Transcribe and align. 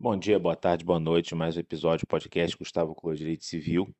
Bom 0.00 0.16
dia, 0.16 0.38
boa 0.38 0.54
tarde, 0.54 0.84
boa 0.84 1.00
noite. 1.00 1.34
Mais 1.34 1.56
um 1.56 1.60
episódio 1.60 2.06
do 2.06 2.08
podcast 2.08 2.56
Gustavo 2.56 2.94
com 2.94 3.12
Direito 3.12 3.44
Civil. 3.44 3.92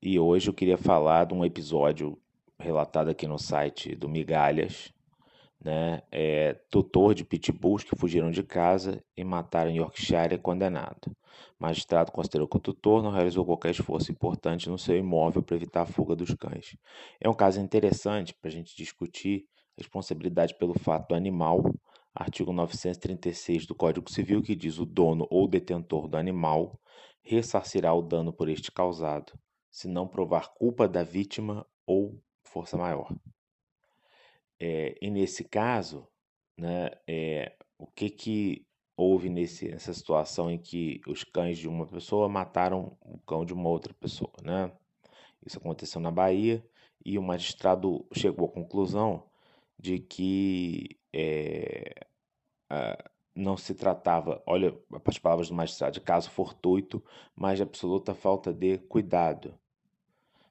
E 0.00 0.16
hoje 0.16 0.48
eu 0.48 0.54
queria 0.54 0.78
falar 0.78 1.26
de 1.26 1.34
um 1.34 1.44
episódio 1.44 2.16
relatado 2.56 3.08
aqui 3.08 3.26
no 3.26 3.36
site 3.36 3.96
do 3.96 4.08
Migalhas, 4.08 4.92
né? 5.60 6.02
É, 6.12 6.54
tutor 6.70 7.16
de 7.16 7.24
pitbulls 7.24 7.82
que 7.82 7.96
fugiram 7.96 8.30
de 8.30 8.44
casa 8.44 9.02
e 9.16 9.24
mataram 9.24 9.72
em 9.72 9.78
Yorkshire 9.78 10.34
é 10.34 10.38
condenado. 10.38 11.08
O 11.58 11.64
magistrado 11.64 12.12
considerou 12.12 12.46
que 12.46 12.56
o 12.56 12.60
tutor 12.60 13.02
não 13.02 13.10
realizou 13.10 13.44
qualquer 13.44 13.72
esforço 13.72 14.12
importante 14.12 14.70
no 14.70 14.78
seu 14.78 14.96
imóvel 14.96 15.42
para 15.42 15.56
evitar 15.56 15.82
a 15.82 15.86
fuga 15.86 16.14
dos 16.14 16.32
cães. 16.34 16.76
É 17.20 17.28
um 17.28 17.34
caso 17.34 17.60
interessante 17.60 18.32
para 18.34 18.48
a 18.48 18.52
gente 18.52 18.76
discutir 18.76 19.48
responsabilidade 19.76 20.54
pelo 20.54 20.78
fato 20.78 21.08
do 21.08 21.16
animal 21.16 21.64
artigo 22.16 22.52
936 22.52 23.66
do 23.66 23.74
Código 23.74 24.10
Civil, 24.10 24.42
que 24.42 24.56
diz 24.56 24.78
o 24.78 24.86
dono 24.86 25.26
ou 25.30 25.46
detentor 25.46 26.08
do 26.08 26.16
animal 26.16 26.80
ressarcirá 27.22 27.92
o 27.92 28.00
dano 28.00 28.32
por 28.32 28.48
este 28.48 28.72
causado, 28.72 29.32
se 29.70 29.86
não 29.86 30.08
provar 30.08 30.54
culpa 30.54 30.88
da 30.88 31.02
vítima 31.02 31.66
ou 31.84 32.18
força 32.44 32.76
maior. 32.76 33.14
É, 34.58 34.96
e 35.02 35.10
nesse 35.10 35.44
caso, 35.44 36.08
né, 36.56 36.90
é, 37.06 37.54
o 37.76 37.86
que, 37.86 38.08
que 38.08 38.66
houve 38.96 39.28
nesse, 39.28 39.68
nessa 39.68 39.92
situação 39.92 40.50
em 40.50 40.56
que 40.56 41.02
os 41.06 41.22
cães 41.22 41.58
de 41.58 41.68
uma 41.68 41.86
pessoa 41.86 42.28
mataram 42.28 42.96
o 43.02 43.18
cão 43.18 43.44
de 43.44 43.52
uma 43.52 43.68
outra 43.68 43.92
pessoa? 43.92 44.32
Né? 44.42 44.72
Isso 45.44 45.58
aconteceu 45.58 46.00
na 46.00 46.10
Bahia 46.10 46.64
e 47.04 47.18
o 47.18 47.22
magistrado 47.22 48.06
chegou 48.14 48.48
à 48.48 48.52
conclusão 48.52 49.28
de 49.78 49.98
que 49.98 50.98
é, 51.12 51.94
não 53.34 53.56
se 53.56 53.74
tratava, 53.74 54.42
olha 54.46 54.74
as 55.04 55.18
palavras 55.18 55.48
do 55.48 55.54
magistrado, 55.54 55.92
de 55.92 56.00
caso 56.00 56.30
fortuito, 56.30 57.04
mas 57.34 57.58
de 57.58 57.62
absoluta 57.62 58.14
falta 58.14 58.52
de 58.52 58.78
cuidado. 58.78 59.54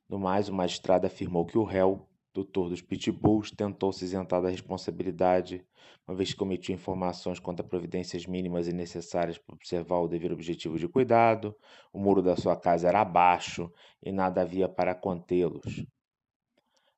No 0.08 0.20
mais, 0.20 0.48
o 0.48 0.54
magistrado 0.54 1.08
afirmou 1.08 1.46
que 1.46 1.58
o 1.58 1.64
réu, 1.64 2.08
doutor 2.32 2.70
dos 2.70 2.82
pitbulls, 2.82 3.50
tentou 3.50 3.92
se 3.92 4.06
isentar 4.06 4.40
da 4.42 4.50
responsabilidade, 4.50 5.66
uma 6.08 6.16
vez 6.16 6.32
que 6.32 6.38
cometiu 6.38 6.76
informações 6.76 7.40
quanto 7.40 7.62
a 7.62 7.64
providências 7.64 8.28
mínimas 8.28 8.68
e 8.68 8.74
necessárias 8.74 9.40
para 9.40 9.56
observar 9.56 9.98
o 10.00 10.08
devido 10.08 10.34
objetivo 10.34 10.78
de 10.78 10.88
cuidado, 10.88 11.56
o 11.92 12.00
muro 12.00 12.22
da 12.22 12.36
sua 12.36 12.56
casa 12.56 12.88
era 12.88 13.02
abaixo 13.02 13.72
e 14.04 14.12
nada 14.12 14.42
havia 14.42 14.70
para 14.70 14.94
contê-los. 14.94 15.84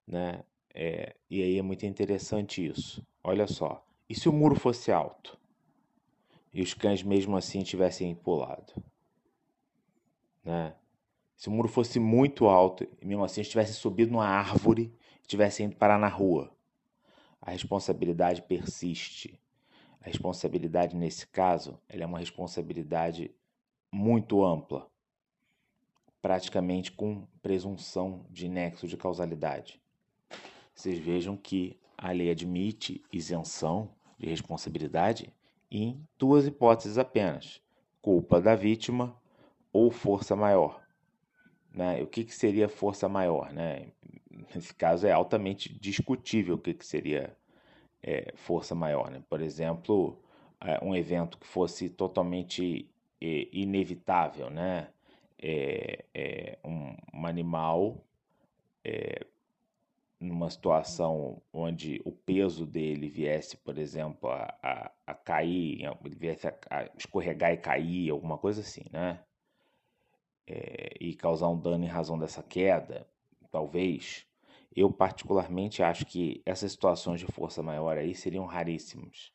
Né? 0.06 0.44
É, 0.74 1.16
e 1.30 1.42
aí 1.42 1.58
é 1.58 1.62
muito 1.62 1.86
interessante 1.86 2.66
isso. 2.66 3.06
Olha 3.24 3.48
só, 3.48 3.87
e 4.10 4.16
se 4.16 4.30
o 4.30 4.34
muro 4.34 4.56
fosse 4.56 4.92
alto? 4.92 5.38
E 6.54 6.62
os 6.62 6.74
cães 6.74 7.04
mesmo 7.04 7.36
assim 7.36 7.62
tivessem 7.62 8.16
pulado? 8.16 8.74
Né? 10.44 10.74
Se 11.36 11.50
o 11.50 11.52
muro 11.52 11.68
fosse 11.68 12.00
muito 12.00 12.48
alto 12.48 12.88
e 13.02 13.06
mesmo 13.06 13.24
assim 13.24 13.42
estivesse 13.42 13.74
subido 13.74 14.12
numa 14.12 14.28
árvore 14.28 14.94
e 15.24 15.28
tivesse 15.28 15.62
indo 15.62 15.76
parar 15.76 16.00
na 16.00 16.08
rua, 16.08 16.52
a 17.42 17.52
responsabilidade 17.52 18.42
persiste. 18.42 19.40
A 20.02 20.08
responsabilidade 20.08 20.96
nesse 20.96 21.28
caso, 21.28 21.80
é 21.90 22.06
uma 22.06 22.20
responsabilidade 22.20 23.30
muito 23.92 24.44
ampla, 24.44 24.90
praticamente 26.22 26.92
com 26.92 27.28
presunção 27.42 28.26
de 28.30 28.48
nexo 28.48 28.88
de 28.88 28.98
causalidade. 28.98 29.82
Vocês 30.74 30.98
vejam 30.98 31.36
que 31.36 31.80
a 31.98 32.12
lei 32.12 32.30
admite 32.30 33.04
isenção 33.12 33.90
de 34.18 34.28
responsabilidade 34.28 35.34
em 35.70 36.02
duas 36.18 36.46
hipóteses 36.46 36.98
apenas: 36.98 37.62
culpa 38.02 38.42
da 38.42 38.56
vítima 38.56 39.16
ou 39.72 39.92
força 39.92 40.36
maior. 40.36 40.82
Né? 41.74 42.02
O 42.02 42.08
que, 42.08 42.24
que 42.24 42.34
seria 42.34 42.68
força 42.68 43.08
maior? 43.08 43.52
Né? 43.54 43.92
Nesse 44.54 44.74
caso 44.74 45.06
é 45.06 45.12
altamente 45.12 45.74
discutível 45.80 46.56
o 46.56 46.58
que, 46.58 46.74
que 46.74 46.86
seria 46.86 47.36
é, 48.02 48.34
força 48.36 48.74
maior. 48.74 49.12
Né? 49.12 49.22
Por 49.30 49.42
exemplo, 49.42 50.18
é, 50.62 50.84
um 50.84 50.96
evento 50.96 51.38
que 51.38 51.46
fosse 51.46 51.90
totalmente 51.90 52.90
é, 53.22 53.48
inevitável, 53.52 54.50
né? 54.50 54.90
É, 55.40 56.04
é 56.16 56.58
um, 56.66 56.96
um, 57.14 57.28
animal 57.28 58.04
é, 58.84 59.24
numa 60.20 60.50
situação 60.50 61.42
onde 61.54 62.02
o 62.04 62.12
peso 62.12 62.66
dele 62.66 63.08
viesse, 63.08 63.56
por 63.58 63.78
exemplo, 63.78 64.30
a, 64.30 64.58
a, 64.64 64.92
a 65.06 65.14
cair, 65.14 65.82
ele 66.04 66.16
viesse 66.16 66.48
a, 66.48 66.58
a, 66.70 66.86
escorregar 66.98 67.54
e 67.54 67.58
cair, 67.58 68.10
alguma 68.10 68.38
coisa 68.38 68.62
assim, 68.62 68.86
né? 68.92 69.24
É, 70.48 70.96
e 71.00 71.14
causar 71.14 71.50
um 71.50 71.60
dano 71.60 71.84
em 71.84 71.88
razão 71.88 72.18
dessa 72.18 72.42
queda, 72.42 73.08
talvez. 73.52 74.26
Eu 74.76 74.92
particularmente 74.92 75.84
acho 75.84 76.06
que 76.06 76.42
essas 76.46 76.72
situações 76.72 77.20
de 77.20 77.28
força 77.28 77.62
maior 77.62 77.98
aí 77.98 78.16
seriam 78.16 78.46
raríssimas. 78.46 79.32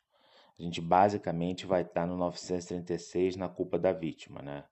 A 0.57 0.61
gente 0.61 0.81
basicamente 0.81 1.65
vai 1.65 1.81
estar 1.81 2.05
no 2.05 2.17
936 2.17 3.35
na 3.35 3.49
culpa 3.49 3.79
da 3.79 3.91
vítima, 3.91 4.41
né? 4.41 4.65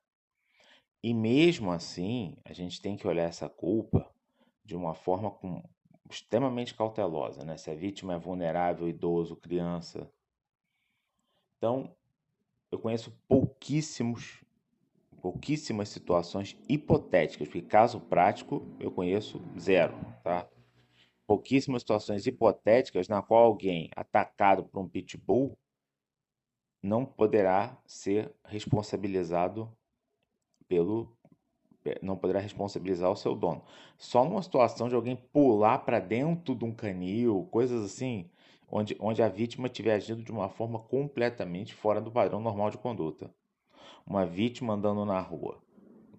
E 1.04 1.14
mesmo 1.14 1.72
assim, 1.72 2.38
a 2.46 2.54
gente 2.54 2.82
tem 2.82 2.96
que 2.96 3.08
olhar 3.08 3.24
essa 3.24 3.50
culpa 3.50 4.08
de 4.64 4.76
uma 4.76 4.94
forma 4.94 5.32
com 5.32 5.64
extremamente 6.12 6.76
cautelosa, 6.76 7.44
né? 7.44 7.58
Se 7.58 7.72
a 7.72 7.76
vítima 7.76 8.14
é 8.14 8.20
vulnerável, 8.20 8.88
idoso, 8.88 9.36
criança. 9.36 10.12
Então, 11.58 11.96
eu 12.72 12.80
conheço 12.80 13.12
pouquíssimos, 13.28 14.44
pouquíssimas 15.22 15.90
situações 15.90 16.58
hipotéticas, 16.68 17.48
porque 17.48 17.62
caso 17.62 18.00
prático 18.00 18.66
eu 18.80 18.92
conheço 18.92 19.42
zero, 19.60 19.94
tá? 20.24 20.48
Pouquíssimas 21.28 21.82
situações 21.82 22.26
hipotéticas 22.26 23.08
na 23.08 23.22
qual 23.22 23.46
alguém 23.46 23.90
atacado 23.96 24.66
por 24.66 24.80
um 24.80 24.90
pitbull 24.90 25.58
não 26.82 27.06
poderá 27.06 27.78
ser 27.86 28.34
responsabilizado 28.44 29.72
pelo 30.68 31.16
não 32.02 32.16
poderá 32.16 32.40
responsabilizar 32.40 33.12
o 33.12 33.16
seu 33.16 33.36
dono. 33.36 33.62
Só 33.98 34.24
numa 34.24 34.42
situação 34.42 34.88
de 34.88 34.96
alguém 34.96 35.16
pular 35.16 35.80
para 35.80 36.00
dentro 36.00 36.56
de 36.56 36.66
um 36.66 36.72
canil, 36.72 37.48
coisas 37.52 37.84
assim, 37.84 38.30
onde, 38.70 38.96
onde 39.00 39.22
a 39.22 39.28
vítima 39.28 39.68
tiver 39.68 39.96
agido 39.96 40.24
de 40.24 40.32
uma 40.32 40.50
forma 40.50 40.80
completamente 40.80 41.74
fora 41.74 42.00
do 42.00 42.12
padrão 42.12 42.40
normal 42.40 42.70
de 42.70 42.78
conduta. 42.78 43.34
Uma 44.06 44.26
vítima 44.26 44.74
andando 44.74 45.06
na 45.06 45.20
rua, 45.20 45.60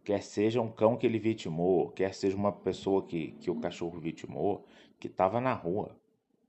quer 0.04 0.22
seja 0.22 0.60
um 0.60 0.70
cão 0.70 0.96
que 0.96 1.06
ele 1.06 1.18
vitimou, 1.18 1.90
quer 1.90 2.14
seja 2.14 2.36
uma 2.36 2.52
pessoa 2.52 3.02
que, 3.02 3.32
que 3.32 3.50
o 3.50 3.60
cachorro 3.60 3.98
vitimou, 3.98 4.66
que 4.98 5.06
estava 5.06 5.40
na 5.40 5.52
rua. 5.52 5.96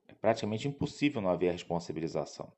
É 0.07 0.13
praticamente 0.13 0.67
impossível 0.67 1.21
não 1.21 1.29
haver 1.29 1.51
responsabilização. 1.51 2.51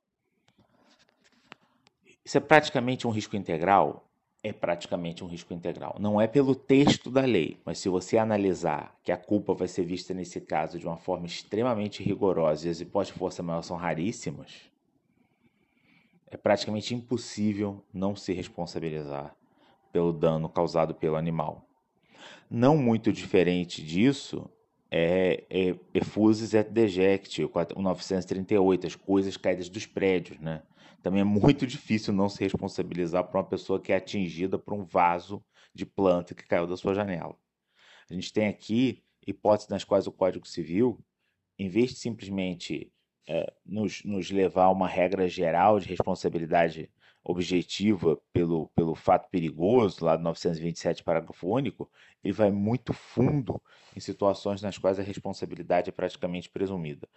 Isso 2.23 2.37
é 2.37 2.41
praticamente 2.41 3.05
um 3.05 3.11
risco 3.11 3.35
integral? 3.35 4.09
É 4.47 4.53
praticamente 4.53 5.23
um 5.23 5.27
risco 5.27 5.55
integral. 5.55 5.95
Não 5.99 6.21
é 6.21 6.27
pelo 6.27 6.53
texto 6.53 7.09
da 7.09 7.21
lei, 7.21 7.57
mas 7.65 7.79
se 7.79 7.89
você 7.89 8.15
analisar 8.15 8.95
que 9.03 9.11
a 9.11 9.17
culpa 9.17 9.55
vai 9.55 9.67
ser 9.67 9.83
vista 9.83 10.13
nesse 10.13 10.39
caso 10.39 10.77
de 10.77 10.85
uma 10.85 10.97
forma 10.97 11.25
extremamente 11.25 12.03
rigorosa 12.03 12.67
e 12.67 12.69
as 12.69 12.79
hipóteses 12.79 13.13
de 13.13 13.19
força 13.19 13.41
maior 13.41 13.63
são 13.63 13.75
raríssimas, 13.75 14.51
é 16.27 16.37
praticamente 16.37 16.93
impossível 16.93 17.83
não 17.91 18.15
se 18.15 18.33
responsabilizar 18.33 19.35
pelo 19.91 20.13
dano 20.13 20.47
causado 20.47 20.93
pelo 20.93 21.15
animal. 21.15 21.65
Não 22.47 22.77
muito 22.77 23.11
diferente 23.11 23.83
disso 23.83 24.47
é, 24.91 25.43
é 25.49 25.75
et 25.95 26.69
deject, 26.69 27.43
o 27.43 27.81
938, 27.81 28.85
as 28.85 28.95
coisas 28.95 29.37
caídas 29.37 29.69
dos 29.69 29.87
prédios, 29.87 30.39
né? 30.39 30.61
Também 31.05 31.21
é 31.21 31.23
muito 31.23 31.67
difícil 31.67 32.11
não 32.11 32.27
se 32.27 32.43
responsabilizar 32.43 33.23
por 33.25 33.37
uma 33.37 33.43
pessoa 33.43 33.79
que 33.79 33.93
é 33.93 33.97
atingida 33.97 34.57
por 34.57 34.73
um 34.73 34.83
vaso 34.83 35.45
de 35.71 35.85
planta 35.85 36.33
que 36.33 36.47
caiu 36.47 36.65
da 36.65 36.75
sua 36.75 36.95
janela. 36.95 37.37
A 38.09 38.13
gente 38.15 38.33
tem 38.33 38.47
aqui 38.47 39.03
hipóteses 39.27 39.69
nas 39.69 39.83
quais 39.83 40.07
o 40.07 40.11
Código 40.11 40.47
Civil, 40.47 40.99
em 41.59 41.69
vez 41.69 41.91
de 41.91 41.97
simplesmente 41.97 42.91
é, 43.27 43.53
nos, 43.63 44.03
nos 44.03 44.31
levar 44.31 44.63
a 44.63 44.71
uma 44.71 44.87
regra 44.87 45.27
geral 45.27 45.79
de 45.79 45.87
responsabilidade 45.87 46.89
objetiva 47.23 48.19
pelo, 48.33 48.69
pelo 48.69 48.95
fato 48.95 49.29
perigoso, 49.29 50.03
lá 50.03 50.15
do 50.15 50.23
927, 50.23 51.03
parágrafo 51.03 51.47
único, 51.47 51.87
ele 52.23 52.33
vai 52.33 52.49
muito 52.49 52.93
fundo 52.93 53.61
em 53.95 53.99
situações 53.99 54.59
nas 54.59 54.79
quais 54.79 54.99
a 54.99 55.03
responsabilidade 55.03 55.87
é 55.87 55.93
praticamente 55.93 56.49
presumida. 56.49 57.07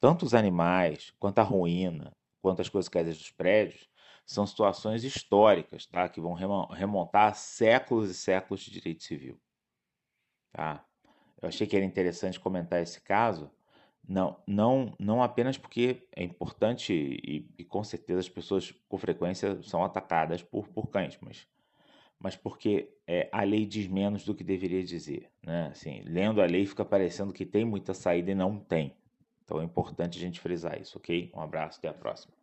Tanto 0.00 0.26
os 0.26 0.34
animais, 0.34 1.12
quanto 1.20 1.38
a 1.38 1.44
ruína, 1.44 2.12
quanto 2.40 2.60
as 2.60 2.68
coisas 2.68 2.88
caídas 2.88 3.18
dos 3.18 3.30
prédios, 3.30 3.88
são 4.26 4.46
situações 4.46 5.04
históricas, 5.04 5.86
tá? 5.86 6.06
que 6.08 6.20
vão 6.20 6.34
remontar 6.34 7.34
séculos 7.34 8.10
e 8.10 8.14
séculos 8.14 8.60
de 8.60 8.70
direito 8.70 9.02
civil. 9.02 9.40
Tá? 10.52 10.84
Eu 11.40 11.48
achei 11.48 11.66
que 11.66 11.76
era 11.76 11.84
interessante 11.84 12.38
comentar 12.38 12.82
esse 12.82 13.00
caso, 13.00 13.50
Não, 14.06 14.36
não, 14.46 14.94
não 14.98 15.22
apenas 15.22 15.56
porque 15.56 16.06
é 16.14 16.22
importante 16.24 16.92
e, 16.92 17.48
e, 17.58 17.64
com 17.64 17.84
certeza 17.84 18.20
as 18.20 18.28
pessoas 18.28 18.72
com 18.88 18.98
frequência 18.98 19.62
são 19.62 19.84
atacadas 19.84 20.42
por, 20.42 20.68
por 20.68 20.88
cães, 20.88 21.18
mas, 21.20 21.46
mas 22.18 22.36
porque 22.36 22.94
é, 23.06 23.28
a 23.32 23.42
lei 23.44 23.64
diz 23.66 23.86
menos 23.86 24.24
do 24.24 24.34
que 24.34 24.44
deveria 24.44 24.82
dizer. 24.82 25.30
Né? 25.42 25.68
Assim, 25.68 26.02
lendo 26.04 26.42
a 26.42 26.46
lei 26.46 26.66
fica 26.66 26.84
parecendo 26.84 27.32
que 27.32 27.46
tem 27.46 27.64
muita 27.64 27.94
saída 27.94 28.30
e 28.30 28.34
não 28.34 28.58
tem. 28.58 28.94
Então 29.48 29.62
é 29.62 29.64
importante 29.64 30.18
a 30.18 30.20
gente 30.20 30.40
frisar 30.40 30.78
isso, 30.78 30.98
ok? 30.98 31.32
Um 31.34 31.40
abraço, 31.40 31.78
até 31.78 31.88
a 31.88 31.94
próxima. 31.94 32.37